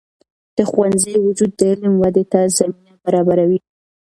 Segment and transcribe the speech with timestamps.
[0.57, 3.59] د ښوونځي وجود د علم ودې ته زمینه برابروي.